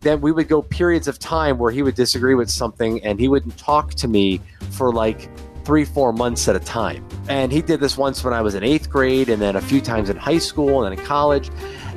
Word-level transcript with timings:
then 0.00 0.20
we 0.20 0.32
would 0.32 0.48
go 0.48 0.62
periods 0.62 1.08
of 1.08 1.18
time 1.18 1.58
where 1.58 1.70
he 1.70 1.82
would 1.82 1.94
disagree 1.94 2.34
with 2.34 2.50
something 2.50 3.02
and 3.04 3.20
he 3.20 3.28
wouldn't 3.28 3.56
talk 3.58 3.94
to 3.94 4.08
me 4.08 4.40
for 4.70 4.92
like 4.92 5.28
three, 5.64 5.84
four 5.84 6.12
months 6.12 6.48
at 6.48 6.56
a 6.56 6.60
time. 6.60 7.06
And 7.28 7.52
he 7.52 7.62
did 7.62 7.80
this 7.80 7.96
once 7.96 8.24
when 8.24 8.32
I 8.32 8.40
was 8.40 8.54
in 8.54 8.64
eighth 8.64 8.88
grade, 8.88 9.28
and 9.28 9.40
then 9.40 9.56
a 9.56 9.60
few 9.60 9.80
times 9.80 10.10
in 10.10 10.16
high 10.16 10.38
school 10.38 10.82
and 10.82 10.90
then 10.90 10.98
in 10.98 11.06
college. 11.06 11.50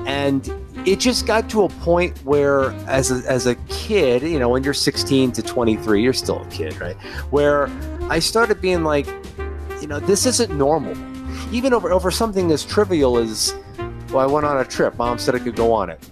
And 0.06 0.48
it 0.86 1.00
just 1.00 1.26
got 1.26 1.50
to 1.52 1.64
a 1.64 1.70
point 1.70 2.18
where, 2.26 2.72
as 2.88 3.10
a, 3.10 3.28
as 3.30 3.46
a 3.48 3.56
kid, 3.70 4.22
you 4.24 4.38
know, 4.38 4.50
when 4.50 4.64
you're 4.64 4.74
16 4.74 5.32
to 5.32 5.42
23, 5.42 6.04
you're 6.04 6.14
still 6.14 6.42
a 6.42 6.48
kid, 6.50 6.80
right? 6.80 6.96
Where 7.32 7.68
I 8.10 8.20
started 8.20 8.60
being 8.60 8.84
like, 8.84 9.08
you 9.82 9.88
know, 9.88 10.00
this 10.00 10.26
isn't 10.26 10.56
normal. 10.56 10.94
Even 11.54 11.74
over, 11.74 11.92
over 11.92 12.12
something 12.12 12.52
as 12.52 12.66
trivial 12.66 13.18
as, 13.18 13.56
well, 14.12 14.20
I 14.20 14.32
went 14.32 14.46
on 14.46 14.58
a 14.60 14.66
trip. 14.66 14.98
Mom 14.98 15.18
said 15.18 15.36
I 15.36 15.40
could 15.40 15.56
go 15.56 15.72
on 15.72 15.90
it. 15.90 16.10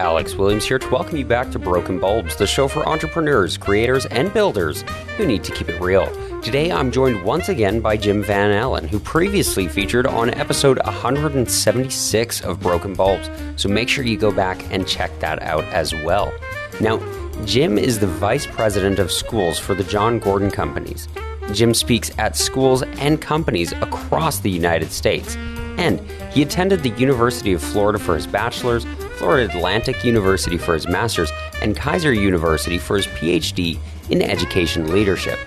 Alex 0.00 0.34
Williams 0.34 0.64
here 0.64 0.78
to 0.78 0.88
welcome 0.88 1.18
you 1.18 1.26
back 1.26 1.50
to 1.50 1.58
Broken 1.58 2.00
Bulbs, 2.00 2.34
the 2.36 2.46
show 2.46 2.68
for 2.68 2.88
entrepreneurs, 2.88 3.58
creators, 3.58 4.06
and 4.06 4.32
builders 4.32 4.80
who 5.18 5.26
need 5.26 5.44
to 5.44 5.52
keep 5.52 5.68
it 5.68 5.78
real. 5.78 6.06
Today 6.40 6.72
I'm 6.72 6.90
joined 6.90 7.22
once 7.22 7.50
again 7.50 7.80
by 7.82 7.98
Jim 7.98 8.22
Van 8.22 8.50
Allen, 8.50 8.88
who 8.88 8.98
previously 8.98 9.68
featured 9.68 10.06
on 10.06 10.32
episode 10.32 10.78
176 10.86 12.40
of 12.40 12.60
Broken 12.60 12.94
Bulbs, 12.94 13.28
so 13.56 13.68
make 13.68 13.90
sure 13.90 14.02
you 14.02 14.16
go 14.16 14.32
back 14.32 14.64
and 14.72 14.88
check 14.88 15.10
that 15.20 15.42
out 15.42 15.64
as 15.64 15.92
well. 15.92 16.32
Now, 16.80 16.98
Jim 17.44 17.76
is 17.76 17.98
the 17.98 18.06
Vice 18.06 18.46
President 18.46 18.98
of 18.98 19.12
Schools 19.12 19.58
for 19.58 19.74
the 19.74 19.84
Jon 19.84 20.18
Gordon 20.18 20.50
Companies. 20.50 21.08
Jim 21.52 21.74
speaks 21.74 22.10
at 22.16 22.38
schools 22.38 22.82
and 22.82 23.20
companies 23.20 23.72
across 23.72 24.40
the 24.40 24.50
United 24.50 24.92
States, 24.92 25.36
and 25.76 26.00
he 26.32 26.40
attended 26.40 26.82
the 26.82 26.98
University 26.98 27.52
of 27.52 27.62
Florida 27.62 27.98
for 27.98 28.14
his 28.14 28.26
bachelor's 28.26 28.86
Florida 29.20 29.54
Atlantic 29.54 30.02
University 30.02 30.56
for 30.56 30.72
his 30.72 30.88
master's, 30.88 31.30
and 31.60 31.76
Keiser 31.76 32.18
University 32.18 32.78
for 32.78 32.96
his 32.96 33.06
PhD 33.08 33.78
in 34.08 34.22
education 34.22 34.90
leadership. 34.90 35.38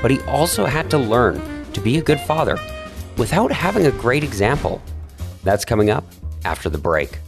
But 0.00 0.10
he 0.10 0.22
also 0.22 0.64
had 0.64 0.88
to 0.88 0.96
learn 0.96 1.66
to 1.74 1.82
be 1.82 1.98
a 1.98 2.02
good 2.02 2.18
father 2.20 2.58
without 3.18 3.52
having 3.52 3.84
a 3.84 3.90
great 3.90 4.24
example. 4.24 4.80
That's 5.44 5.66
coming 5.66 5.90
up 5.90 6.06
after 6.46 6.70
the 6.70 6.78
break. 6.78 7.18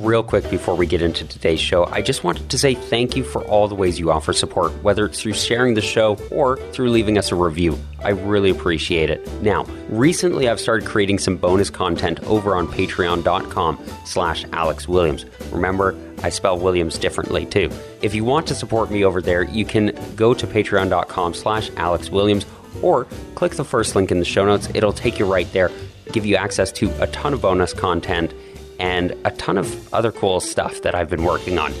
Real 0.00 0.22
quick 0.22 0.50
before 0.50 0.74
we 0.74 0.86
get 0.86 1.00
into 1.00 1.26
today's 1.26 1.58
show, 1.58 1.86
I 1.86 2.02
just 2.02 2.22
wanted 2.22 2.50
to 2.50 2.58
say 2.58 2.74
thank 2.74 3.16
you 3.16 3.24
for 3.24 3.42
all 3.44 3.66
the 3.66 3.74
ways 3.74 3.98
you 3.98 4.10
offer 4.10 4.34
support, 4.34 4.70
whether 4.82 5.06
it's 5.06 5.22
through 5.22 5.32
sharing 5.32 5.72
the 5.72 5.80
show 5.80 6.16
or 6.30 6.58
through 6.72 6.90
leaving 6.90 7.16
us 7.16 7.32
a 7.32 7.34
review. 7.34 7.78
I 8.04 8.10
really 8.10 8.50
appreciate 8.50 9.08
it. 9.08 9.26
Now, 9.40 9.64
recently 9.88 10.50
I've 10.50 10.60
started 10.60 10.86
creating 10.86 11.18
some 11.18 11.38
bonus 11.38 11.70
content 11.70 12.22
over 12.24 12.54
on 12.54 12.68
patreon.com 12.68 13.82
slash 14.04 14.44
Alex 14.52 14.86
Williams. 14.86 15.24
Remember, 15.50 15.98
I 16.22 16.28
spell 16.28 16.58
Williams 16.58 16.98
differently 16.98 17.46
too. 17.46 17.70
If 18.02 18.14
you 18.14 18.22
want 18.22 18.46
to 18.48 18.54
support 18.54 18.90
me 18.90 19.02
over 19.02 19.22
there, 19.22 19.44
you 19.44 19.64
can 19.64 19.98
go 20.14 20.34
to 20.34 20.46
patreon.com 20.46 21.32
slash 21.32 21.70
Alex 21.78 22.10
Williams 22.10 22.44
or 22.82 23.06
click 23.34 23.52
the 23.52 23.64
first 23.64 23.96
link 23.96 24.10
in 24.10 24.18
the 24.18 24.26
show 24.26 24.44
notes. 24.44 24.68
It'll 24.74 24.92
take 24.92 25.18
you 25.18 25.24
right 25.24 25.50
there, 25.54 25.70
give 26.12 26.26
you 26.26 26.36
access 26.36 26.70
to 26.72 26.90
a 27.02 27.06
ton 27.06 27.32
of 27.32 27.40
bonus 27.40 27.72
content 27.72 28.34
and 28.78 29.12
a 29.24 29.30
ton 29.32 29.58
of 29.58 29.94
other 29.94 30.12
cool 30.12 30.40
stuff 30.40 30.82
that 30.82 30.94
I've 30.94 31.10
been 31.10 31.24
working 31.24 31.58
on. 31.58 31.72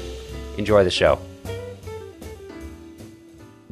Enjoy 0.58 0.84
the 0.84 0.90
show. 0.90 1.18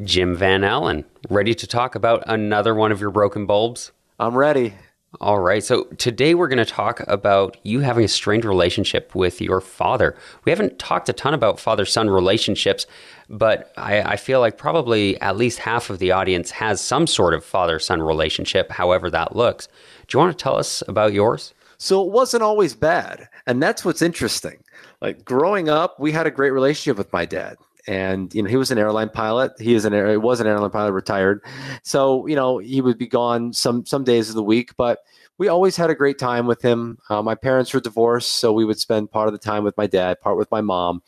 Jim 0.03 0.37
Van 0.37 0.65
Allen, 0.65 1.05
ready 1.31 1.55
to 1.55 1.67
talk 1.67 1.95
about 1.95 2.23
another 2.27 2.75
one 2.75 2.93
of 2.93 3.01
your 3.01 3.11
broken 3.11 3.47
bulbs? 3.47 3.93
I'm 4.19 4.37
ready. 4.37 4.75
All 5.21 5.39
right. 5.39 5.63
So 5.63 5.85
today 5.97 6.35
we're 6.35 6.49
going 6.49 6.59
to 6.59 6.65
talk 6.65 7.01
about 7.07 7.57
you 7.63 7.81
having 7.81 8.05
a 8.05 8.09
strained 8.09 8.45
relationship 8.45 9.15
with 9.15 9.41
your 9.41 9.61
father. 9.61 10.17
We 10.45 10.51
haven't 10.51 10.81
talked 10.81 11.09
a 11.09 11.13
ton 11.13 11.35
about 11.35 11.61
father 11.61 11.85
son 11.85 12.11
relationships, 12.11 12.87
but 13.31 13.73
I, 13.77 14.03
I, 14.03 14.17
feel 14.17 14.41
like 14.41 14.59
probably 14.59 15.21
at 15.21 15.37
least 15.37 15.61
half 15.61 15.89
of 15.89 16.01
the 16.01 16.11
audience 16.11 16.51
has 16.53 16.81
some 16.81 17.07
sort 17.07 17.33
of 17.33 17.45
father 17.45 17.79
son 17.79 18.03
relationship, 18.03 18.73
however 18.73 19.09
that 19.11 19.37
looks. 19.37 19.69
Do 20.09 20.17
you 20.17 20.19
want 20.19 20.37
to 20.37 20.43
tell 20.43 20.57
us 20.57 20.83
about 20.89 21.13
yours? 21.13 21.55
So 21.85 22.03
it 22.03 22.11
wasn't 22.11 22.43
always 22.43 22.75
bad. 22.75 23.29
And 23.47 23.63
that's 23.63 23.85
what's 23.85 24.01
interesting. 24.01 24.65
Like 25.03 25.23
growing 25.23 25.69
up, 25.69 26.01
we 26.01 26.13
had 26.13 26.27
a 26.27 26.31
great 26.31 26.53
relationship 26.53 26.97
with 26.97 27.13
my 27.13 27.27
dad. 27.27 27.59
And 27.87 28.35
you 28.35 28.43
know 28.43 28.49
he 28.49 28.57
was 28.57 28.71
an 28.71 28.79
airline 28.79 29.11
pilot. 29.11 29.53
He 29.61 29.75
is 29.75 29.85
an 29.85 29.93
air, 29.93 30.19
was 30.19 30.41
an 30.41 30.47
airline 30.47 30.71
pilot, 30.71 30.93
retired. 30.93 31.45
So 31.83 32.27
you 32.27 32.37
know 32.37 32.57
he 32.57 32.81
would 32.81 32.97
be 32.97 33.07
gone 33.07 33.53
some 33.53 33.85
some 33.85 34.03
days 34.03 34.31
of 34.31 34.35
the 34.35 34.43
week, 34.43 34.75
but 34.79 35.01
we 35.37 35.49
always 35.49 35.77
had 35.77 35.91
a 35.91 35.95
great 35.95 36.19
time 36.19 36.47
with 36.47 36.63
him. 36.63 36.97
Uh, 37.11 37.21
my 37.21 37.35
parents 37.35 37.75
were 37.75 37.81
divorced, 37.81 38.37
so 38.37 38.55
we 38.55 38.65
would 38.65 38.81
spend 38.81 39.11
part 39.11 39.29
of 39.29 39.35
the 39.35 39.39
time 39.39 39.63
with 39.63 39.77
my 39.77 39.87
dad, 39.87 40.23
part 40.23 40.39
with 40.39 40.51
my 40.51 40.63
mom, 40.63 41.03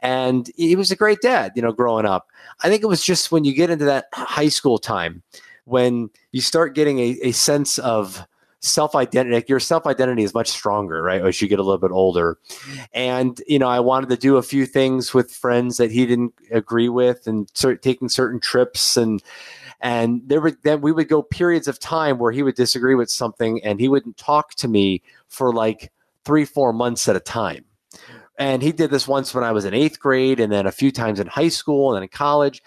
and 0.00 0.50
he 0.56 0.74
was 0.74 0.90
a 0.90 0.96
great 0.96 1.20
dad. 1.20 1.52
You 1.54 1.62
know, 1.62 1.70
growing 1.70 2.06
up, 2.06 2.26
I 2.64 2.68
think 2.68 2.82
it 2.82 2.86
was 2.86 3.04
just 3.04 3.30
when 3.30 3.44
you 3.44 3.54
get 3.54 3.70
into 3.70 3.84
that 3.84 4.06
high 4.12 4.48
school 4.48 4.78
time 4.78 5.22
when 5.66 6.10
you 6.32 6.40
start 6.40 6.74
getting 6.74 6.98
a, 6.98 7.18
a 7.22 7.30
sense 7.30 7.78
of 7.78 8.26
self 8.60 8.94
identity, 8.94 9.44
your 9.48 9.60
self 9.60 9.86
identity 9.86 10.22
is 10.22 10.34
much 10.34 10.48
stronger, 10.48 11.02
right? 11.02 11.22
As 11.22 11.40
you 11.40 11.48
get 11.48 11.58
a 11.58 11.62
little 11.62 11.78
bit 11.78 11.90
older. 11.90 12.38
And, 12.92 13.40
you 13.46 13.58
know, 13.58 13.68
I 13.68 13.80
wanted 13.80 14.10
to 14.10 14.16
do 14.16 14.36
a 14.36 14.42
few 14.42 14.66
things 14.66 15.14
with 15.14 15.30
friends 15.30 15.76
that 15.76 15.90
he 15.90 16.06
didn't 16.06 16.34
agree 16.50 16.88
with 16.88 17.26
and 17.26 17.48
start 17.54 17.82
taking 17.82 18.08
certain 18.08 18.40
trips 18.40 18.96
and, 18.96 19.22
and 19.80 20.22
there 20.26 20.40
were 20.40 20.52
then 20.64 20.80
we 20.80 20.90
would 20.90 21.08
go 21.08 21.22
periods 21.22 21.68
of 21.68 21.78
time 21.78 22.18
where 22.18 22.32
he 22.32 22.42
would 22.42 22.56
disagree 22.56 22.96
with 22.96 23.10
something 23.10 23.62
and 23.62 23.78
he 23.78 23.88
wouldn't 23.88 24.16
talk 24.16 24.54
to 24.56 24.66
me 24.66 25.02
for 25.28 25.52
like 25.52 25.92
three, 26.24 26.44
four 26.44 26.72
months 26.72 27.08
at 27.08 27.16
a 27.16 27.20
time. 27.20 27.64
And 28.38 28.62
he 28.62 28.70
did 28.70 28.90
this 28.90 29.08
once 29.08 29.34
when 29.34 29.42
I 29.42 29.52
was 29.52 29.64
in 29.64 29.74
eighth 29.74 29.98
grade 29.98 30.38
and 30.38 30.52
then 30.52 30.66
a 30.66 30.72
few 30.72 30.92
times 30.92 31.18
in 31.18 31.26
high 31.26 31.48
school 31.48 31.94
and 31.94 32.02
in 32.04 32.08
college. 32.08 32.62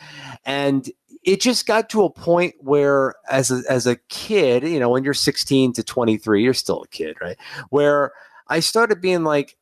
And 0.46 0.90
it 1.24 1.40
just 1.40 1.68
got 1.68 1.90
to 1.90 2.04
a 2.04 2.10
point 2.10 2.56
where 2.60 3.16
as 3.30 3.52
a, 3.52 3.62
as 3.70 3.86
a 3.86 3.96
kid 4.10 4.64
you 4.64 4.80
know 4.80 4.90
when 4.90 5.04
you're 5.04 5.14
16 5.14 5.74
to 5.74 5.84
23 5.84 6.44
you're 6.44 6.54
still 6.54 6.84
a 6.84 6.88
kid 6.88 7.16
right 7.22 7.38
where 7.70 8.12
i 8.48 8.60
started 8.60 9.02
being 9.02 9.24
like 9.24 9.58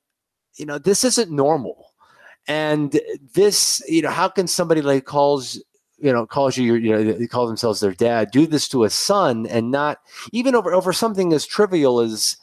you 0.56 0.66
know 0.66 0.78
this 0.78 1.04
isn't 1.04 1.32
normal 1.32 1.94
and 2.48 3.00
this 3.34 3.82
you 3.88 4.02
know 4.02 4.12
how 4.12 4.28
can 4.28 4.48
somebody 4.48 4.82
like 4.82 5.06
calls 5.06 5.62
you 5.98 6.12
know 6.12 6.26
calls 6.26 6.58
you 6.58 6.76
you 6.76 6.92
know 6.92 7.04
they 7.04 7.28
call 7.28 7.48
themselves 7.48 7.80
their 7.80 7.94
dad 7.94 8.32
do 8.32 8.48
this 8.48 8.68
to 8.70 8.84
a 8.84 8.90
son 8.90 9.46
and 9.48 9.72
not 9.72 10.00
even 10.32 10.56
over 10.56 10.74
over 10.74 10.94
something 10.94 11.34
as 11.34 11.46
trivial 11.46 12.00
as 12.00 12.38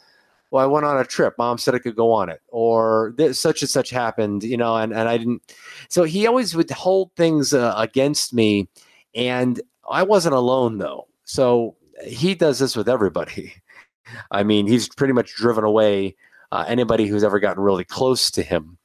well, 0.49 0.63
I 0.63 0.67
went 0.67 0.85
on 0.85 0.97
a 0.97 1.03
trip. 1.03 1.35
Mom 1.37 1.57
said 1.57 1.75
I 1.75 1.79
could 1.79 1.95
go 1.95 2.11
on 2.11 2.29
it, 2.29 2.41
or 2.47 3.13
this, 3.17 3.39
such 3.39 3.61
and 3.61 3.69
such 3.69 3.89
happened, 3.89 4.43
you 4.43 4.55
know, 4.55 4.77
and, 4.77 4.93
and 4.93 5.09
I 5.09 5.17
didn't. 5.17 5.41
So 5.89 6.03
he 6.03 6.25
always 6.25 6.55
would 6.55 6.71
hold 6.71 7.11
things 7.15 7.53
uh, 7.53 7.73
against 7.75 8.33
me 8.33 8.69
and 9.17 9.59
I 9.89 10.03
wasn't 10.03 10.35
alone 10.35 10.77
though. 10.77 11.07
So 11.25 11.75
he 12.05 12.35
does 12.35 12.59
this 12.59 12.75
with 12.77 12.87
everybody. 12.87 13.53
I 14.31 14.43
mean, 14.43 14.67
he's 14.67 14.87
pretty 14.87 15.13
much 15.13 15.35
driven 15.35 15.65
away 15.65 16.15
uh, 16.53 16.63
anybody 16.67 17.07
who's 17.07 17.23
ever 17.23 17.39
gotten 17.41 17.61
really 17.61 17.83
close 17.83 18.31
to 18.31 18.43
him. 18.43 18.77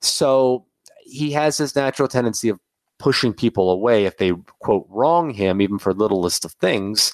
So 0.00 0.64
he 1.04 1.32
has 1.32 1.58
this 1.58 1.76
natural 1.76 2.08
tendency 2.08 2.48
of 2.48 2.58
pushing 2.98 3.34
people 3.34 3.70
away 3.70 4.06
if 4.06 4.16
they 4.16 4.32
quote 4.60 4.86
wrong 4.88 5.30
him, 5.30 5.60
even 5.60 5.78
for 5.78 5.92
littlest 5.92 6.44
of 6.44 6.52
things. 6.52 7.12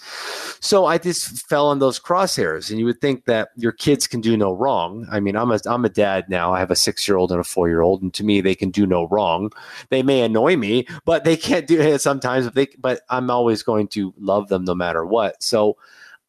So 0.61 0.87
I 0.87 0.99
just 0.99 1.47
fell 1.49 1.69
on 1.69 1.79
those 1.79 2.01
crosshairs, 2.01 2.71
and 2.71 2.79
you 2.79 2.85
would 2.85 3.01
think 3.01 3.25
that 3.27 3.51
your 3.57 3.73
kids 3.73 4.07
can 4.07 4.21
do 4.21 4.37
no 4.37 4.53
wrong. 4.53 5.07
I 5.11 5.21
mean, 5.21 5.37
I'm 5.37 5.51
a 5.51 5.61
I'm 5.67 5.85
a 5.85 5.89
dad 5.89 6.29
now. 6.29 6.53
I 6.53 6.59
have 6.61 6.71
a 6.71 6.77
six 6.77 7.07
year 7.07 7.17
old 7.17 7.31
and 7.31 7.41
a 7.41 7.45
four 7.45 7.69
year 7.69 7.81
old, 7.81 8.03
and 8.03 8.13
to 8.15 8.25
me, 8.25 8.41
they 8.41 8.55
can 8.55 8.71
do 8.71 8.87
no 8.87 9.07
wrong. 9.09 9.51
They 9.91 10.03
may 10.03 10.23
annoy 10.23 10.57
me, 10.57 10.87
but 11.05 11.25
they 11.25 11.37
can't 11.49 11.67
do 11.67 11.81
it 11.81 12.01
sometimes. 12.01 12.47
If 12.47 12.55
they, 12.55 12.69
but 12.79 13.03
I'm 13.11 13.31
always 13.31 13.63
going 13.63 13.89
to 13.89 14.15
love 14.19 14.49
them 14.49 14.65
no 14.65 14.75
matter 14.75 15.05
what. 15.05 15.43
So. 15.43 15.77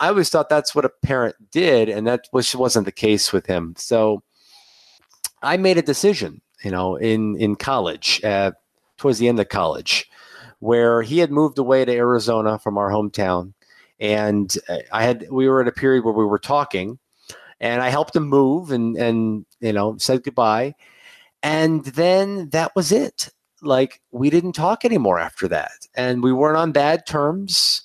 I 0.01 0.07
always 0.07 0.29
thought 0.29 0.47
that's 0.47 0.73
what 0.73 0.85
a 0.85 0.89
parent 0.89 1.35
did, 1.51 1.89
and 1.89 2.07
that 2.07 2.29
was, 2.31 2.55
wasn't 2.55 2.85
the 2.85 2.91
case 2.93 3.33
with 3.33 3.47
him. 3.47 3.73
So 3.77 4.23
I 5.43 5.57
made 5.57 5.77
a 5.77 5.81
decision, 5.81 6.39
you 6.63 6.71
know, 6.71 6.95
in 6.95 7.35
in 7.35 7.57
college. 7.57 8.23
Uh, 8.23 8.51
towards 8.99 9.17
the 9.17 9.27
end 9.27 9.39
of 9.39 9.49
college, 9.49 10.09
where 10.59 11.01
he 11.01 11.17
had 11.19 11.31
moved 11.31 11.57
away 11.57 11.85
to 11.85 11.91
Arizona 11.91 12.59
from 12.59 12.77
our 12.77 12.89
hometown, 12.89 13.53
and 13.99 14.55
uh, 14.67 14.79
I 14.91 15.03
had 15.03 15.27
we 15.29 15.47
were 15.47 15.61
at 15.61 15.67
a 15.67 15.73
period 15.73 16.03
where 16.03 16.13
we 16.13 16.25
were 16.25 16.39
talking, 16.39 16.99
and 17.59 17.81
I 17.81 17.89
helped 17.89 18.15
him 18.15 18.27
move 18.27 18.71
and 18.71 18.95
and 18.97 19.45
you 19.59 19.73
know 19.73 19.97
said 19.97 20.23
goodbye, 20.23 20.75
and 21.43 21.85
then 21.85 22.49
that 22.49 22.75
was 22.75 22.91
it. 22.91 23.29
Like 23.61 24.01
we 24.11 24.29
didn't 24.29 24.53
talk 24.53 24.85
anymore 24.85 25.19
after 25.19 25.47
that, 25.49 25.87
and 25.95 26.23
we 26.23 26.33
weren't 26.33 26.57
on 26.57 26.71
bad 26.71 27.05
terms. 27.05 27.83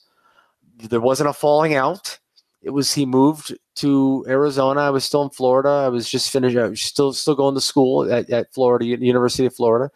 There 0.77 1.01
wasn't 1.01 1.31
a 1.31 1.33
falling 1.33 1.75
out. 1.75 2.19
It 2.63 2.71
was 2.71 2.95
he 2.95 3.07
moved 3.07 3.55
to 3.77 4.25
Arizona. 4.29 4.81
I 4.81 4.91
was 4.91 5.05
still 5.05 5.23
in 5.23 5.31
Florida. 5.31 5.69
I 5.69 5.89
was 5.89 6.09
just 6.09 6.31
finished. 6.31 6.57
I 6.57 6.69
was 6.69 6.81
still 6.81 7.13
still 7.13 7.35
going 7.35 7.55
to 7.55 7.61
school 7.61 8.11
at, 8.11 8.31
at 8.31 8.55
Florida 8.55 8.87
University 8.87 9.47
of 9.47 9.55
Florida, 9.55 9.91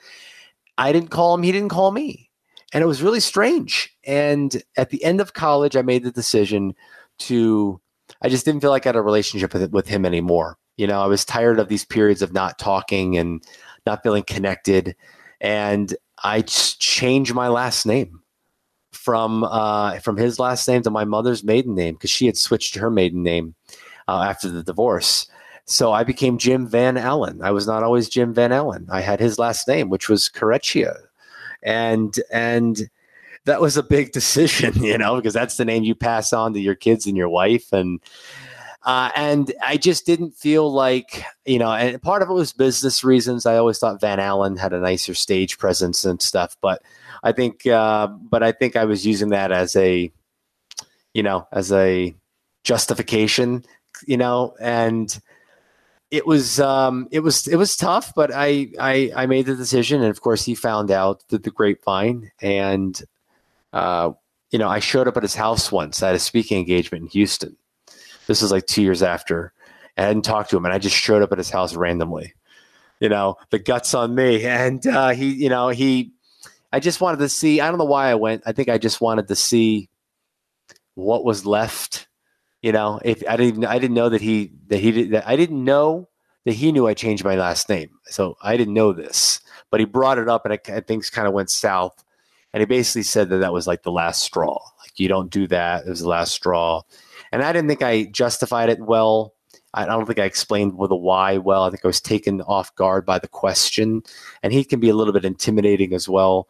I 0.78 0.92
didn't 0.92 1.10
call 1.10 1.34
him, 1.34 1.42
he 1.42 1.52
didn't 1.52 1.70
call 1.70 1.90
me. 1.90 2.27
And 2.72 2.82
it 2.82 2.86
was 2.86 3.02
really 3.02 3.20
strange. 3.20 3.94
And 4.04 4.62
at 4.76 4.90
the 4.90 5.02
end 5.02 5.20
of 5.20 5.32
college, 5.32 5.76
I 5.76 5.82
made 5.82 6.04
the 6.04 6.10
decision 6.10 6.74
to, 7.20 7.80
I 8.20 8.28
just 8.28 8.44
didn't 8.44 8.60
feel 8.60 8.70
like 8.70 8.86
I 8.86 8.90
had 8.90 8.96
a 8.96 9.02
relationship 9.02 9.54
with, 9.54 9.70
with 9.72 9.88
him 9.88 10.04
anymore. 10.04 10.58
You 10.76 10.86
know, 10.86 11.00
I 11.00 11.06
was 11.06 11.24
tired 11.24 11.58
of 11.58 11.68
these 11.68 11.84
periods 11.84 12.22
of 12.22 12.32
not 12.32 12.58
talking 12.58 13.16
and 13.16 13.42
not 13.86 14.02
feeling 14.02 14.22
connected. 14.22 14.94
And 15.40 15.94
I 16.22 16.42
changed 16.42 17.34
my 17.34 17.48
last 17.48 17.86
name 17.86 18.22
from 18.92 19.44
uh, 19.44 19.98
from 20.00 20.16
his 20.16 20.38
last 20.38 20.66
name 20.68 20.82
to 20.82 20.90
my 20.90 21.04
mother's 21.04 21.44
maiden 21.44 21.74
name 21.74 21.94
because 21.94 22.10
she 22.10 22.26
had 22.26 22.36
switched 22.36 22.74
her 22.74 22.90
maiden 22.90 23.22
name 23.22 23.54
uh, 24.06 24.22
after 24.22 24.48
the 24.48 24.62
divorce. 24.62 25.26
So 25.66 25.92
I 25.92 26.02
became 26.04 26.38
Jim 26.38 26.66
Van 26.66 26.96
Allen. 26.96 27.40
I 27.42 27.50
was 27.50 27.66
not 27.66 27.82
always 27.82 28.08
Jim 28.08 28.32
Van 28.32 28.52
Allen. 28.52 28.86
I 28.90 29.00
had 29.00 29.20
his 29.20 29.38
last 29.38 29.68
name, 29.68 29.90
which 29.90 30.08
was 30.08 30.28
Correcchia, 30.28 30.96
and 31.62 32.14
and 32.32 32.88
that 33.44 33.60
was 33.60 33.76
a 33.76 33.82
big 33.82 34.12
decision, 34.12 34.82
you 34.82 34.98
know, 34.98 35.16
because 35.16 35.34
that's 35.34 35.56
the 35.56 35.64
name 35.64 35.84
you 35.84 35.94
pass 35.94 36.32
on 36.32 36.54
to 36.54 36.60
your 36.60 36.74
kids 36.74 37.06
and 37.06 37.16
your 37.16 37.28
wife, 37.28 37.72
and 37.72 38.00
uh, 38.84 39.10
and 39.16 39.52
I 39.62 39.76
just 39.76 40.06
didn't 40.06 40.36
feel 40.36 40.72
like, 40.72 41.22
you 41.44 41.58
know, 41.58 41.70
and 41.70 42.00
part 42.00 42.22
of 42.22 42.30
it 42.30 42.32
was 42.32 42.52
business 42.52 43.02
reasons. 43.04 43.44
I 43.44 43.56
always 43.56 43.78
thought 43.78 44.00
Van 44.00 44.20
Allen 44.20 44.56
had 44.56 44.72
a 44.72 44.80
nicer 44.80 45.14
stage 45.14 45.58
presence 45.58 46.04
and 46.04 46.22
stuff, 46.22 46.56
but 46.62 46.80
I 47.22 47.32
think, 47.32 47.66
uh, 47.66 48.06
but 48.06 48.42
I 48.42 48.52
think 48.52 48.76
I 48.76 48.84
was 48.84 49.04
using 49.04 49.30
that 49.30 49.52
as 49.52 49.74
a, 49.76 50.12
you 51.12 51.22
know, 51.22 51.46
as 51.52 51.72
a 51.72 52.14
justification, 52.64 53.64
you 54.06 54.16
know, 54.16 54.54
and 54.60 55.20
it 56.10 56.26
was, 56.26 56.58
um, 56.60 57.08
it 57.10 57.20
was, 57.20 57.46
it 57.46 57.56
was 57.56 57.76
tough, 57.76 58.14
but 58.14 58.30
I, 58.34 58.68
I, 58.80 59.12
I 59.14 59.26
made 59.26 59.46
the 59.46 59.56
decision, 59.56 60.00
and 60.00 60.10
of 60.10 60.20
course 60.20 60.44
he 60.44 60.54
found 60.54 60.90
out 60.90 61.26
that 61.28 61.42
the 61.42 61.50
grapevine, 61.50 62.30
and, 62.40 63.00
uh, 63.72 64.12
you 64.50 64.58
know, 64.58 64.68
I 64.68 64.78
showed 64.78 65.08
up 65.08 65.16
at 65.16 65.22
his 65.22 65.34
house 65.34 65.70
once 65.70 66.02
at 66.02 66.14
a 66.14 66.18
speaking 66.18 66.58
engagement 66.58 67.02
in 67.02 67.08
Houston 67.10 67.56
this 68.28 68.42
was 68.42 68.52
like 68.52 68.66
two 68.66 68.82
years 68.82 69.02
after. 69.02 69.52
I 69.96 70.02
hadn't 70.02 70.22
talked 70.22 70.50
to 70.50 70.56
him, 70.56 70.64
and 70.64 70.72
I 70.72 70.78
just 70.78 70.94
showed 70.94 71.22
up 71.22 71.32
at 71.32 71.38
his 71.38 71.50
house 71.50 71.74
randomly. 71.74 72.34
You 73.00 73.08
know, 73.08 73.36
the 73.50 73.58
guts 73.58 73.94
on 73.94 74.14
me, 74.14 74.44
and 74.44 74.86
uh, 74.86 75.10
he, 75.10 75.32
you 75.32 75.48
know, 75.48 75.68
he. 75.70 76.12
I 76.72 76.78
just 76.78 77.00
wanted 77.00 77.18
to 77.18 77.28
see. 77.28 77.60
I 77.60 77.68
don't 77.68 77.78
know 77.78 77.84
why 77.84 78.10
I 78.10 78.14
went. 78.14 78.42
I 78.46 78.52
think 78.52 78.68
I 78.68 78.78
just 78.78 79.00
wanted 79.00 79.26
to 79.28 79.34
see 79.34 79.88
what 80.94 81.24
was 81.24 81.46
left. 81.46 82.06
You 82.62 82.72
know, 82.72 83.00
if 83.04 83.22
I 83.28 83.36
didn't, 83.36 83.64
I 83.64 83.78
didn't 83.78 83.94
know 83.94 84.08
that 84.08 84.20
he 84.20 84.52
that 84.66 84.78
he 84.78 84.90
did. 84.90 85.10
That 85.12 85.28
I 85.28 85.36
didn't 85.36 85.62
know 85.62 86.08
that 86.44 86.54
he 86.54 86.72
knew 86.72 86.86
I 86.86 86.94
changed 86.94 87.24
my 87.24 87.36
last 87.36 87.68
name. 87.68 87.90
So 88.06 88.36
I 88.42 88.56
didn't 88.56 88.74
know 88.74 88.92
this, 88.92 89.40
but 89.70 89.80
he 89.80 89.86
brought 89.86 90.18
it 90.18 90.28
up, 90.28 90.44
and 90.44 90.54
I, 90.54 90.80
things 90.80 91.10
kind 91.10 91.28
of 91.28 91.34
went 91.34 91.50
south. 91.50 92.04
And 92.52 92.60
he 92.60 92.66
basically 92.66 93.02
said 93.02 93.28
that 93.28 93.38
that 93.38 93.52
was 93.52 93.66
like 93.66 93.82
the 93.82 93.92
last 93.92 94.22
straw. 94.22 94.58
Like 94.80 94.98
you 94.98 95.08
don't 95.08 95.30
do 95.30 95.46
that. 95.48 95.86
It 95.86 95.90
was 95.90 96.00
the 96.00 96.08
last 96.08 96.32
straw. 96.32 96.82
And 97.30 97.42
I 97.42 97.52
didn't 97.52 97.68
think 97.68 97.82
I 97.82 98.04
justified 98.04 98.70
it 98.70 98.80
well. 98.80 99.34
I 99.74 99.84
don't 99.84 100.06
think 100.06 100.18
I 100.18 100.24
explained 100.24 100.78
with 100.78 100.90
a 100.90 100.96
why 100.96 101.36
well. 101.36 101.64
I 101.64 101.70
think 101.70 101.84
I 101.84 101.88
was 101.88 102.00
taken 102.00 102.40
off 102.42 102.74
guard 102.74 103.04
by 103.04 103.18
the 103.18 103.28
question, 103.28 104.02
and 104.42 104.52
he 104.52 104.64
can 104.64 104.80
be 104.80 104.88
a 104.88 104.94
little 104.94 105.12
bit 105.12 105.26
intimidating 105.26 105.92
as 105.92 106.08
well. 106.08 106.48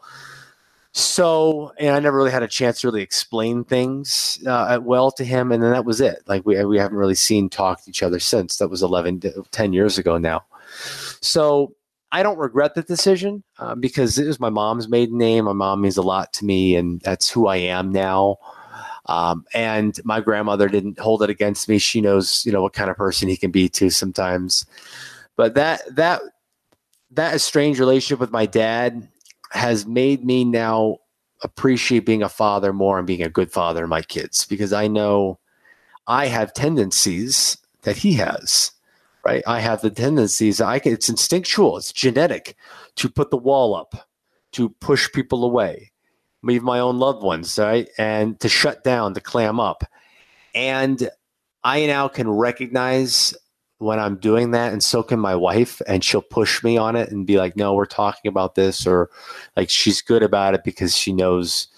So, 0.93 1.73
and 1.79 1.95
I 1.95 2.01
never 2.01 2.17
really 2.17 2.31
had 2.31 2.43
a 2.43 2.49
chance 2.49 2.81
to 2.81 2.89
really 2.89 3.03
explain 3.03 3.65
things 3.65 4.43
uh, 4.47 4.81
well 4.83 5.11
to 5.13 5.25
him, 5.25 5.53
and 5.53 5.63
then 5.63 5.71
that 5.73 5.85
was 5.85 6.01
it. 6.01 6.23
Like 6.27 6.47
we 6.47 6.63
we 6.65 6.79
haven't 6.79 6.97
really 6.97 7.15
seen 7.15 7.51
talk 7.51 7.85
to 7.85 7.91
each 7.91 8.03
other 8.03 8.19
since. 8.19 8.57
That 8.57 8.69
was 8.69 8.83
11, 8.83 9.23
10 9.51 9.73
years 9.73 9.99
ago 9.99 10.19
now. 10.19 10.45
So 11.21 11.75
I 12.11 12.23
don't 12.23 12.39
regret 12.39 12.75
the 12.75 12.83
decision 12.83 13.45
uh, 13.59 13.75
because 13.75 14.19
it 14.19 14.27
was 14.27 14.41
my 14.41 14.51
mom's 14.51 14.89
maiden 14.89 15.19
name. 15.19 15.45
My 15.45 15.53
mom 15.53 15.83
means 15.83 15.99
a 15.99 16.03
lot 16.03 16.33
to 16.35 16.45
me, 16.45 16.75
and 16.75 17.01
that's 17.03 17.31
who 17.31 17.47
I 17.47 17.57
am 17.57 17.93
now. 17.93 18.39
Um, 19.07 19.45
and 19.55 19.99
my 20.05 20.21
grandmother 20.21 20.69
didn't 20.69 20.99
hold 20.99 21.23
it 21.23 21.31
against 21.31 21.69
me. 21.69 21.79
She 21.79 22.01
knows, 22.01 22.45
you 22.45 22.53
know, 22.53 22.63
what 22.63 22.75
kind 22.75 22.91
of 22.91 22.97
person 22.97 23.29
he 23.29 23.37
can 23.37 23.51
be 23.51 23.69
too 23.69 23.91
sometimes. 23.91 24.67
But 25.37 25.55
that 25.55 25.83
that 25.97 26.23
that 27.11 27.35
estranged 27.35 27.81
relationship 27.81 28.21
with 28.21 28.31
my 28.31 28.47
dad 28.47 29.09
has 29.53 29.87
made 29.87 30.25
me 30.25 30.45
now 30.45 30.99
appreciate 31.43 32.01
being 32.01 32.23
a 32.23 32.29
father 32.29 32.73
more 32.73 32.99
and 32.99 33.07
being 33.07 33.23
a 33.23 33.29
good 33.29 33.53
father 33.53 33.83
to 33.83 33.87
my 33.87 34.03
kids 34.03 34.45
because 34.45 34.73
I 34.73 34.89
know 34.89 35.39
I 36.07 36.27
have 36.27 36.53
tendencies 36.53 37.59
that 37.83 37.97
he 37.97 38.15
has. 38.15 38.73
Right, 39.25 39.43
I 39.47 39.61
have 39.61 39.83
the 39.83 39.91
tendencies. 39.91 40.61
I 40.61 40.79
can, 40.79 40.93
it's 40.93 41.09
instinctual. 41.09 41.77
It's 41.77 41.93
genetic 41.93 42.57
to 42.97 43.11
put 43.11 43.31
the 43.31 43.37
wall 43.37 43.75
up, 43.75 44.09
to 44.53 44.71
push 44.71 45.13
people 45.13 45.45
away, 45.45 45.91
leave 46.43 46.63
my 46.63 46.79
own 46.79 46.99
loved 46.99 47.23
ones, 47.23 47.59
right? 47.59 47.89
And 47.99 48.41
to 48.41 48.49
shut 48.49 48.85
down, 48.85 49.15
to 49.15 49.21
clam 49.21 49.61
up. 49.61 49.85
And 50.55 51.11
I 51.63 51.85
now 51.87 52.09
can 52.09 52.31
recognize 52.31 53.35
when 53.79 53.99
I'm 53.99 54.17
doing 54.17 54.51
that, 54.53 54.73
and 54.73 54.83
so 54.83 55.03
can 55.03 55.21
my 55.21 55.35
wife, 55.35 55.81
and 55.87 56.05
she'll 56.05 56.23
push 56.23 56.63
me 56.65 56.77
on 56.77 56.97
it 56.97 57.11
and 57.11 57.27
be 57.27 57.39
like, 57.39 57.57
"No, 57.57 57.75
we're 57.75 57.87
talking 57.87 58.29
about 58.29 58.55
this," 58.55 58.87
or 58.87 59.11
like 59.57 59.71
she's 59.71 60.03
good 60.03 60.23
about 60.23 60.55
it 60.55 60.65
because 60.65 60.97
she 60.97 61.13
knows, 61.13 61.69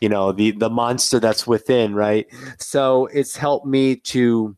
you 0.00 0.08
know, 0.08 0.32
the 0.32 0.52
the 0.52 0.70
monster 0.70 1.20
that's 1.20 1.46
within, 1.46 1.94
right? 1.94 2.26
So 2.58 3.06
it's 3.06 3.36
helped 3.36 3.66
me 3.66 3.96
to 3.96 4.56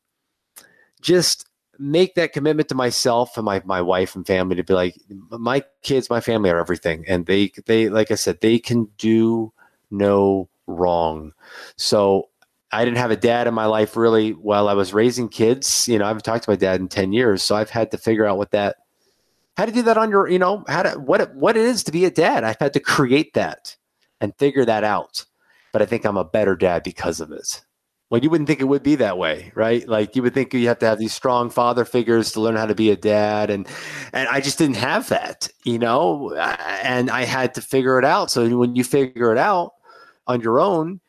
just 1.00 1.46
make 1.78 2.14
that 2.14 2.32
commitment 2.32 2.68
to 2.68 2.74
myself 2.74 3.36
and 3.36 3.44
my, 3.44 3.60
my 3.64 3.82
wife 3.82 4.14
and 4.14 4.26
family 4.26 4.54
to 4.54 4.62
be 4.62 4.72
like 4.72 4.94
my 5.30 5.62
kids 5.82 6.08
my 6.08 6.20
family 6.20 6.48
are 6.48 6.60
everything 6.60 7.04
and 7.08 7.26
they 7.26 7.50
they 7.66 7.88
like 7.88 8.10
i 8.10 8.14
said 8.14 8.40
they 8.40 8.58
can 8.58 8.84
do 8.98 9.52
no 9.90 10.48
wrong 10.68 11.32
so 11.76 12.28
i 12.72 12.84
didn't 12.84 12.98
have 12.98 13.10
a 13.10 13.16
dad 13.16 13.46
in 13.46 13.54
my 13.54 13.66
life 13.66 13.96
really 13.96 14.32
while 14.32 14.68
i 14.68 14.74
was 14.74 14.92
raising 14.92 15.28
kids. 15.28 15.86
You 15.88 15.98
know 15.98 16.04
i 16.04 16.08
haven't 16.08 16.24
talked 16.24 16.44
to 16.44 16.50
my 16.50 16.56
dad 16.56 16.80
in 16.80 16.88
10 16.88 17.12
years 17.12 17.42
so 17.42 17.54
i've 17.54 17.70
had 17.70 17.90
to 17.92 17.98
figure 17.98 18.26
out 18.26 18.38
what 18.38 18.50
that 18.52 18.76
how 19.56 19.66
to 19.66 19.72
do 19.72 19.82
that 19.82 19.98
on 19.98 20.10
your 20.10 20.28
you 20.28 20.38
know 20.38 20.64
how 20.68 20.82
to 20.82 20.98
what 20.98 21.34
what 21.34 21.56
it 21.56 21.64
is 21.64 21.84
to 21.84 21.92
be 21.92 22.04
a 22.04 22.10
dad. 22.10 22.44
I've 22.44 22.58
had 22.58 22.72
to 22.74 22.80
create 22.80 23.34
that 23.34 23.76
and 24.20 24.36
figure 24.38 24.64
that 24.64 24.84
out. 24.84 25.24
But 25.72 25.82
i 25.82 25.86
think 25.86 26.04
i'm 26.04 26.16
a 26.16 26.24
better 26.24 26.56
dad 26.56 26.82
because 26.82 27.20
of 27.20 27.32
it. 27.32 27.62
Well, 28.10 28.20
you 28.20 28.28
wouldn't 28.28 28.46
think 28.46 28.60
it 28.60 28.64
would 28.64 28.82
be 28.82 28.96
that 28.96 29.16
way, 29.16 29.52
right? 29.54 29.88
Like 29.88 30.14
you 30.14 30.22
would 30.22 30.34
think 30.34 30.52
you 30.52 30.68
have 30.68 30.78
to 30.80 30.86
have 30.86 30.98
these 30.98 31.14
strong 31.14 31.48
father 31.48 31.86
figures 31.86 32.30
to 32.32 32.42
learn 32.42 32.56
how 32.56 32.66
to 32.66 32.74
be 32.74 32.90
a 32.90 32.96
dad, 32.96 33.48
and 33.48 33.66
and 34.12 34.28
I 34.28 34.40
just 34.40 34.58
didn't 34.58 34.76
have 34.76 35.08
that, 35.08 35.48
you 35.64 35.78
know, 35.78 36.34
and 36.34 37.10
I 37.10 37.24
had 37.24 37.54
to 37.54 37.62
figure 37.62 37.98
it 37.98 38.04
out. 38.04 38.30
So 38.30 38.58
when 38.58 38.76
you 38.76 38.84
figure 38.84 39.32
it 39.32 39.38
out 39.38 39.72
on 40.26 40.42
your 40.42 40.60
own, 40.60 41.00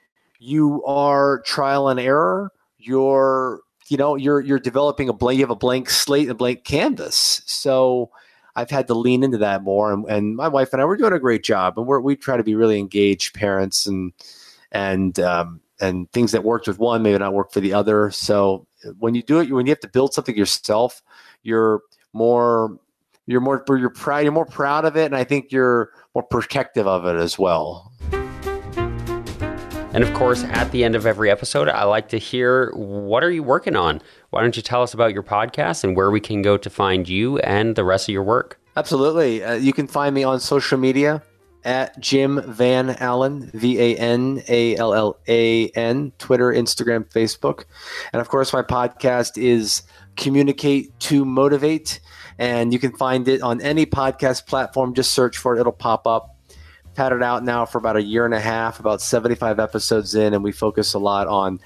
you 0.44 0.84
are 0.84 1.42
trial 1.46 1.88
and 1.88 2.00
error. 2.00 2.52
You're 2.78 3.62
you 3.88 3.98
know 3.98 4.16
you're 4.16 4.42
you're 4.42 4.60
developing 4.60 5.08
a 5.08 5.14
blank. 5.14 5.38
You 5.38 5.44
have 5.44 5.50
a 5.50 5.56
blank 5.56 5.90
slate 5.90 6.24
and 6.24 6.32
a 6.32 6.36
blank 6.36 6.66
canvas. 6.66 7.42
So 7.46 8.12
I've 8.56 8.70
had 8.70 8.88
to 8.88 8.94
lean 8.94 9.24
into 9.24 9.38
that 9.38 9.64
more, 9.64 9.94
and, 9.94 10.06
and 10.10 10.36
my 10.36 10.50
wife 10.50 10.74
and 10.74 10.82
I 10.82 10.86
we're 10.86 10.98
doing 10.98 11.14
a 11.14 11.20
great 11.20 11.44
job, 11.44 11.78
and 11.78 11.88
we're 11.88 12.02
we 12.02 12.18
try 12.18 12.36
to 12.36 12.44
be 12.44 12.56
really 12.56 12.78
engaged 12.78 13.34
parents 13.34 13.88
and 13.88 14.12
and 14.74 15.18
um, 15.20 15.62
and 15.80 16.12
things 16.12 16.34
that 16.34 16.44
worked 16.44 16.68
with 16.68 16.78
one 16.78 17.02
maybe 17.04 17.18
not 17.18 17.34
work 17.34 17.54
for 17.54 17.62
the 17.62 17.74
other. 17.74 18.12
So 18.12 18.68
when 19.00 19.16
you 19.16 19.24
do 19.24 19.40
it, 19.40 19.50
when 19.50 19.66
you 19.66 19.72
have 19.72 19.80
to 19.80 19.88
build 19.88 20.14
something 20.14 20.36
yourself, 20.36 21.02
you're 21.44 21.82
more 22.12 22.78
you're 23.28 23.40
more 23.40 23.64
you're 23.70 23.90
proud 23.90 24.24
you're 24.24 24.34
more 24.34 24.46
proud 24.46 24.84
of 24.84 24.98
it, 24.98 25.06
and 25.06 25.16
I 25.16 25.24
think 25.24 25.54
you're 25.54 25.92
more 26.14 26.24
protective 26.24 26.86
of 26.86 27.06
it 27.06 27.16
as 27.16 27.40
well. 27.40 27.93
And 29.94 30.04
of 30.04 30.12
course, 30.16 30.44
at 30.46 30.72
the 30.72 30.84
end 30.84 30.96
of 30.96 31.06
every 31.06 31.30
episode, 31.30 31.70
I 31.70 31.84
like 31.84 32.10
to 32.10 32.18
hear 32.18 32.72
what 32.72 33.24
are 33.24 33.30
you 33.30 33.44
working 33.44 33.76
on? 33.76 34.02
Why 34.32 34.42
don't 34.42 34.58
you 34.58 34.64
tell 34.64 34.82
us 34.82 34.96
about 34.96 35.14
your 35.14 35.22
podcast 35.22 35.84
and 35.84 35.96
where 35.96 36.10
we 36.10 36.20
can 36.20 36.42
go 36.42 36.58
to 36.58 36.68
find 36.68 37.08
you 37.08 37.38
and 37.38 37.76
the 37.76 37.84
rest 37.84 38.10
of 38.10 38.14
your 38.14 38.24
work? 38.24 38.60
Absolutely. 38.76 39.44
Uh, 39.44 39.54
you 39.54 39.72
can 39.72 39.86
find 39.86 40.16
me 40.16 40.24
on 40.24 40.40
social 40.40 40.80
media 40.80 41.22
at 41.64 42.00
Jim 42.00 42.42
Van 42.48 42.90
Allen, 42.90 43.52
V 43.54 43.80
A 43.80 43.96
N 43.96 44.42
A 44.48 44.76
L 44.78 44.96
L 44.96 45.20
A 45.28 45.68
N, 45.70 46.12
Twitter, 46.18 46.52
Instagram, 46.52 47.08
Facebook. 47.12 47.66
And 48.12 48.20
of 48.20 48.30
course, 48.30 48.52
my 48.52 48.64
podcast 48.64 49.38
is 49.38 49.84
Communicate 50.16 51.00
to 51.02 51.24
Motivate. 51.24 52.00
And 52.40 52.74
you 52.74 52.80
can 52.80 52.98
find 52.98 53.28
it 53.28 53.44
on 53.44 53.62
any 53.62 53.86
podcast 53.86 54.48
platform. 54.48 54.96
Just 54.96 55.14
search 55.14 55.38
for 55.38 55.56
it, 55.56 55.60
it'll 55.60 55.72
pop 55.72 56.08
up. 56.08 56.33
Had 56.96 57.12
it 57.12 57.24
out 57.24 57.44
now 57.44 57.66
for 57.66 57.78
about 57.80 57.98
a 57.98 58.04
year 58.04 58.26
and 58.26 58.34
a 58.34 58.40
half, 58.40 58.80
about 58.80 59.02
75 59.02 59.60
episodes 59.60 60.14
in, 60.16 60.34
and 60.34 60.44
we 60.44 60.52
focus 60.52 60.94
a 60.94 61.00
lot 61.00 61.28
on 61.28 61.60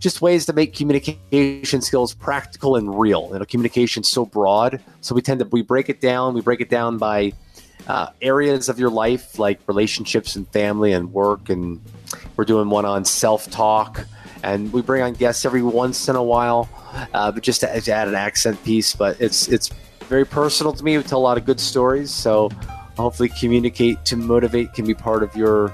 just 0.00 0.20
ways 0.20 0.46
to 0.46 0.52
make 0.52 0.74
communication 0.74 1.80
skills 1.80 2.12
practical 2.12 2.76
and 2.76 2.98
real. 2.98 3.30
You 3.32 3.38
know, 3.38 3.44
communication's 3.44 4.08
so 4.08 4.26
broad, 4.26 4.80
so 5.00 5.14
we 5.14 5.22
tend 5.22 5.40
to 5.40 5.46
we 5.46 5.62
break 5.62 5.88
it 5.88 6.00
down. 6.00 6.34
We 6.34 6.40
break 6.40 6.60
it 6.60 6.68
down 6.68 6.98
by 6.98 7.32
uh, 7.86 8.08
areas 8.22 8.68
of 8.68 8.78
your 8.78 8.90
life 8.90 9.38
like 9.38 9.60
relationships 9.66 10.36
and 10.36 10.48
family 10.48 10.92
and 10.92 11.12
work. 11.12 11.48
And 11.48 11.80
we're 12.36 12.44
doing 12.44 12.70
one 12.70 12.84
on 12.84 13.04
self 13.04 13.50
talk. 13.50 14.06
And 14.42 14.72
we 14.74 14.82
bring 14.82 15.02
on 15.02 15.14
guests 15.14 15.46
every 15.46 15.62
once 15.62 16.06
in 16.08 16.16
a 16.16 16.22
while, 16.22 16.68
uh, 17.14 17.32
but 17.32 17.42
just 17.42 17.62
to, 17.62 17.80
to, 17.80 17.92
add 17.92 18.08
an 18.08 18.14
accent 18.14 18.62
piece. 18.62 18.94
But 18.94 19.18
it's 19.18 19.48
it's 19.48 19.68
very 20.00 20.26
personal 20.26 20.74
to 20.74 20.84
me. 20.84 20.98
We 20.98 21.02
tell 21.02 21.18
a 21.18 21.20
lot 21.20 21.38
of 21.38 21.46
good 21.46 21.58
stories. 21.58 22.10
So 22.10 22.50
hopefully, 22.96 23.28
communicate 23.28 24.04
to 24.06 24.16
motivate 24.16 24.72
can 24.74 24.86
be 24.86 24.94
part 24.94 25.22
of 25.22 25.34
your 25.36 25.68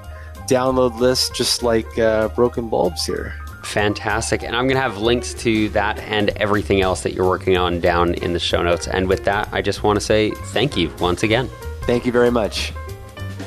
download 0.47 0.99
list, 0.99 1.35
just 1.35 1.63
like 1.63 1.97
uh, 1.97 2.27
Broken 2.29 2.69
Bulbs 2.69 3.05
here. 3.05 3.33
Fantastic. 3.63 4.43
And 4.43 4.55
I'm 4.55 4.65
going 4.65 4.75
to 4.75 4.81
have 4.81 4.97
links 4.97 5.33
to 5.35 5.69
that 5.69 5.99
and 5.99 6.29
everything 6.31 6.81
else 6.81 7.03
that 7.03 7.13
you're 7.13 7.27
working 7.27 7.57
on 7.57 7.79
down 7.79 8.15
in 8.15 8.33
the 8.33 8.39
show 8.39 8.61
notes. 8.61 8.87
And 8.87 9.07
with 9.07 9.23
that, 9.25 9.47
I 9.51 9.61
just 9.61 9.83
want 9.83 9.97
to 9.97 10.05
say 10.05 10.31
thank 10.31 10.75
you 10.75 10.91
once 10.99 11.23
again. 11.23 11.49
Thank 11.83 12.05
you 12.05 12.11
very 12.11 12.31
much. 12.31 12.73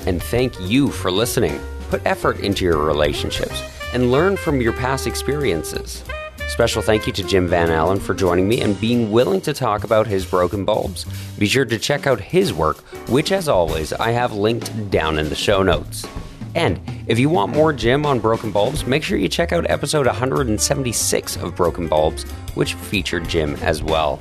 And 0.06 0.22
thank 0.22 0.58
you 0.60 0.90
for 0.90 1.10
listening. 1.10 1.60
Put 1.90 2.04
effort 2.06 2.40
into 2.40 2.64
your 2.64 2.78
relationships 2.78 3.62
and 3.92 4.10
learn 4.10 4.36
from 4.36 4.60
your 4.60 4.72
past 4.72 5.06
experiences. 5.06 6.04
Special 6.48 6.82
thank 6.82 7.06
you 7.06 7.12
to 7.14 7.22
Jim 7.24 7.48
Van 7.48 7.70
Allen 7.70 7.98
for 7.98 8.14
joining 8.14 8.48
me 8.48 8.60
and 8.60 8.78
being 8.80 9.10
willing 9.10 9.40
to 9.42 9.52
talk 9.52 9.82
about 9.82 10.06
his 10.06 10.24
broken 10.24 10.64
bulbs. 10.64 11.04
Be 11.38 11.46
sure 11.46 11.64
to 11.64 11.78
check 11.78 12.06
out 12.06 12.20
his 12.20 12.52
work, 12.52 12.84
which, 13.08 13.32
as 13.32 13.48
always, 13.48 13.92
I 13.92 14.10
have 14.10 14.32
linked 14.32 14.90
down 14.90 15.18
in 15.18 15.28
the 15.28 15.34
show 15.34 15.62
notes. 15.62 16.06
And 16.54 16.80
if 17.06 17.18
you 17.18 17.28
want 17.28 17.52
more 17.52 17.72
Jim 17.72 18.06
on 18.06 18.20
broken 18.20 18.50
bulbs, 18.50 18.86
make 18.86 19.02
sure 19.02 19.18
you 19.18 19.28
check 19.28 19.52
out 19.52 19.68
episode 19.68 20.06
176 20.06 21.36
of 21.36 21.56
Broken 21.56 21.88
Bulbs, 21.88 22.22
which 22.54 22.74
featured 22.74 23.28
Jim 23.28 23.54
as 23.56 23.82
well. 23.82 24.20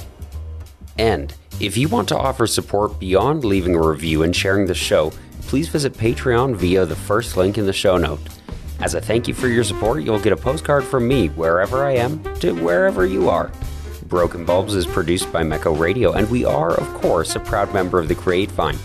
And 0.98 1.34
if 1.60 1.78
you 1.78 1.88
want 1.88 2.10
to 2.10 2.18
offer 2.18 2.48
support 2.48 3.00
beyond 3.00 3.44
leaving 3.44 3.76
a 3.76 3.82
review 3.82 4.24
and 4.24 4.36
sharing 4.36 4.66
the 4.66 4.74
show, 4.74 5.12
please 5.42 5.68
visit 5.68 5.94
Patreon 5.94 6.56
via 6.56 6.86
the 6.86 6.96
first 6.96 7.38
link 7.38 7.58
in 7.58 7.66
the 7.66 7.74
show 7.74 7.98
note. 7.98 8.20
As 8.80 8.96
a 8.96 9.02
thank 9.02 9.28
you 9.28 9.34
for 9.34 9.48
your 9.48 9.64
support, 9.64 10.04
you'll 10.04 10.20
get 10.20 10.34
a 10.34 10.38
postcard 10.38 10.84
from 10.84 11.08
me 11.08 11.28
wherever 11.30 11.86
I 11.86 11.92
am 11.94 12.22
to 12.40 12.54
wherever 12.54 13.06
you 13.06 13.30
are. 13.30 13.52
Broken 14.14 14.46
Bulbs 14.46 14.76
is 14.76 14.86
produced 14.86 15.34
by 15.34 15.42
Mecco 15.42 15.76
Radio, 15.76 16.12
and 16.12 16.30
we 16.30 16.46
are, 16.46 16.76
of 16.76 16.88
course, 17.02 17.36
a 17.36 17.40
proud 17.40 17.74
member 17.74 18.00
of 18.00 18.08
the 18.08 18.14
Create 18.14 18.52
Vine. 18.52 18.78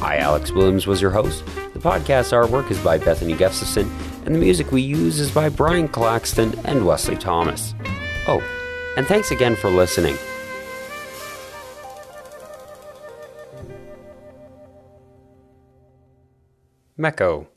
I, 0.00 0.18
Alex 0.18 0.52
Williams, 0.52 0.86
was 0.86 1.02
your 1.02 1.10
host. 1.10 1.44
The 1.74 1.80
podcast 1.80 2.30
artwork 2.30 2.70
is 2.70 2.78
by 2.78 2.96
Bethany 2.96 3.34
Gustafson, 3.34 3.90
and 4.24 4.32
the 4.32 4.38
music 4.38 4.70
we 4.70 4.80
use 4.80 5.18
is 5.18 5.32
by 5.32 5.48
Brian 5.48 5.88
Claxton 5.88 6.56
and 6.64 6.86
Wesley 6.86 7.16
Thomas. 7.16 7.74
Oh, 8.28 8.40
and 8.96 9.04
thanks 9.04 9.32
again 9.32 9.56
for 9.56 9.68
listening. 9.68 10.16
Mecco. 16.96 17.48